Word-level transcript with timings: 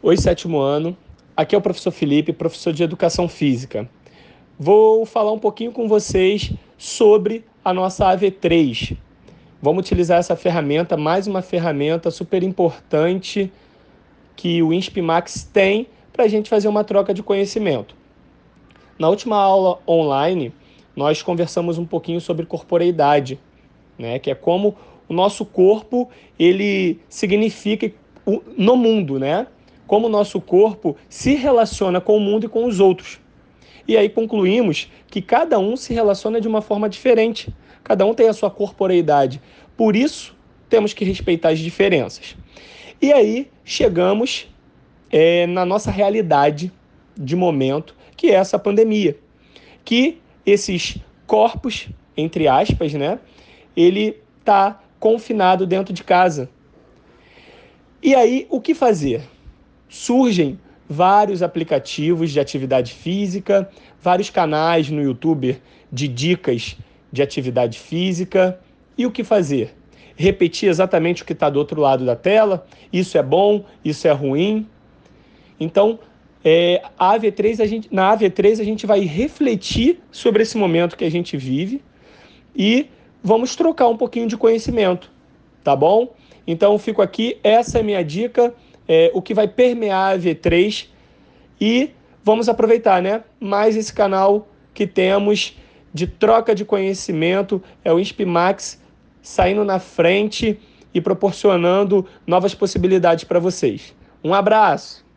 Oi, 0.00 0.16
sétimo 0.16 0.60
ano. 0.60 0.96
Aqui 1.36 1.56
é 1.56 1.58
o 1.58 1.60
professor 1.60 1.90
Felipe, 1.90 2.32
professor 2.32 2.72
de 2.72 2.84
Educação 2.84 3.28
Física. 3.28 3.90
Vou 4.56 5.04
falar 5.04 5.32
um 5.32 5.40
pouquinho 5.40 5.72
com 5.72 5.88
vocês 5.88 6.52
sobre 6.76 7.44
a 7.64 7.74
nossa 7.74 8.06
AV3. 8.06 8.96
Vamos 9.60 9.80
utilizar 9.80 10.20
essa 10.20 10.36
ferramenta, 10.36 10.96
mais 10.96 11.26
uma 11.26 11.42
ferramenta 11.42 12.12
super 12.12 12.44
importante 12.44 13.50
que 14.36 14.62
o 14.62 14.72
INSPMAX 14.72 15.42
tem 15.52 15.88
para 16.12 16.26
a 16.26 16.28
gente 16.28 16.48
fazer 16.48 16.68
uma 16.68 16.84
troca 16.84 17.12
de 17.12 17.20
conhecimento. 17.20 17.96
Na 19.00 19.08
última 19.08 19.36
aula 19.36 19.80
online, 19.86 20.52
nós 20.94 21.22
conversamos 21.22 21.76
um 21.76 21.84
pouquinho 21.84 22.20
sobre 22.20 22.46
corporeidade, 22.46 23.36
né, 23.98 24.20
que 24.20 24.30
é 24.30 24.34
como 24.36 24.76
o 25.08 25.12
nosso 25.12 25.44
corpo 25.44 26.08
ele 26.38 27.00
significa 27.08 27.92
no 28.56 28.76
mundo, 28.76 29.18
né? 29.18 29.48
Como 29.88 30.06
o 30.06 30.10
nosso 30.10 30.40
corpo 30.40 30.96
se 31.08 31.34
relaciona 31.34 32.00
com 32.00 32.16
o 32.16 32.20
mundo 32.20 32.44
e 32.44 32.48
com 32.48 32.66
os 32.66 32.78
outros. 32.78 33.18
E 33.88 33.96
aí 33.96 34.08
concluímos 34.10 34.92
que 35.08 35.22
cada 35.22 35.58
um 35.58 35.76
se 35.76 35.94
relaciona 35.94 36.40
de 36.40 36.46
uma 36.46 36.60
forma 36.60 36.90
diferente, 36.90 37.52
cada 37.82 38.04
um 38.04 38.12
tem 38.12 38.28
a 38.28 38.34
sua 38.34 38.50
corporeidade. 38.50 39.40
Por 39.76 39.96
isso, 39.96 40.36
temos 40.68 40.92
que 40.92 41.06
respeitar 41.06 41.48
as 41.48 41.58
diferenças. 41.58 42.36
E 43.00 43.10
aí 43.12 43.50
chegamos 43.64 44.46
é, 45.10 45.46
na 45.46 45.64
nossa 45.64 45.90
realidade 45.90 46.70
de 47.16 47.34
momento, 47.34 47.96
que 48.14 48.26
é 48.26 48.34
essa 48.34 48.58
pandemia. 48.58 49.16
Que 49.86 50.20
esses 50.44 50.98
corpos, 51.26 51.88
entre 52.14 52.46
aspas, 52.46 52.92
né, 52.92 53.18
ele 53.74 54.20
está 54.38 54.82
confinado 55.00 55.66
dentro 55.66 55.94
de 55.94 56.04
casa. 56.04 56.50
E 58.02 58.14
aí, 58.14 58.46
o 58.50 58.60
que 58.60 58.74
fazer? 58.74 59.22
Surgem 59.88 60.58
vários 60.88 61.42
aplicativos 61.42 62.30
de 62.30 62.40
atividade 62.40 62.92
física, 62.92 63.68
vários 64.00 64.30
canais 64.30 64.88
no 64.88 65.02
YouTube 65.02 65.60
de 65.92 66.08
dicas 66.08 66.76
de 67.12 67.22
atividade 67.22 67.78
física. 67.78 68.58
E 68.96 69.06
o 69.06 69.10
que 69.10 69.22
fazer? 69.22 69.74
Repetir 70.16 70.68
exatamente 70.68 71.22
o 71.22 71.24
que 71.24 71.32
está 71.32 71.48
do 71.48 71.58
outro 71.58 71.80
lado 71.80 72.04
da 72.04 72.16
tela? 72.16 72.66
Isso 72.92 73.16
é 73.18 73.22
bom? 73.22 73.64
Isso 73.84 74.08
é 74.08 74.12
ruim? 74.12 74.66
Então, 75.60 75.98
é, 76.44 76.82
a 76.98 77.16
AV3, 77.16 77.60
a 77.60 77.66
gente, 77.66 77.88
na 77.92 78.16
AV3 78.16 78.60
a 78.60 78.64
gente 78.64 78.86
vai 78.86 79.00
refletir 79.00 80.00
sobre 80.10 80.42
esse 80.42 80.56
momento 80.56 80.96
que 80.96 81.04
a 81.04 81.10
gente 81.10 81.36
vive 81.36 81.82
e 82.54 82.86
vamos 83.22 83.54
trocar 83.54 83.88
um 83.88 83.96
pouquinho 83.96 84.26
de 84.26 84.36
conhecimento, 84.36 85.10
tá 85.62 85.74
bom? 85.74 86.14
Então, 86.46 86.78
fico 86.78 87.02
aqui, 87.02 87.38
essa 87.42 87.78
é 87.78 87.80
a 87.80 87.84
minha 87.84 88.02
dica 88.02 88.54
é, 88.88 89.10
o 89.14 89.20
que 89.20 89.34
vai 89.34 89.46
permear 89.46 90.14
a 90.14 90.18
V3 90.18 90.86
e 91.60 91.90
vamos 92.24 92.48
aproveitar, 92.48 93.02
né? 93.02 93.22
Mais 93.38 93.76
esse 93.76 93.92
canal 93.92 94.48
que 94.72 94.86
temos 94.86 95.56
de 95.92 96.06
troca 96.06 96.54
de 96.54 96.64
conhecimento 96.64 97.62
é 97.84 97.92
o 97.92 97.98
INSPMAX 97.98 98.80
saindo 99.20 99.64
na 99.64 99.78
frente 99.78 100.58
e 100.92 101.00
proporcionando 101.00 102.06
novas 102.26 102.54
possibilidades 102.54 103.24
para 103.24 103.38
vocês. 103.38 103.94
Um 104.24 104.32
abraço! 104.32 105.07